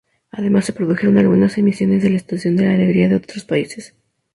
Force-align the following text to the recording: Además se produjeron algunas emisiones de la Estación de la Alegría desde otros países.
Además 0.31 0.65
se 0.65 0.73
produjeron 0.73 1.19
algunas 1.19 1.59
emisiones 1.59 2.01
de 2.01 2.09
la 2.09 2.17
Estación 2.17 2.55
de 2.55 2.65
la 2.65 2.73
Alegría 2.73 3.03
desde 3.03 3.17
otros 3.23 3.45
países. 3.45 3.93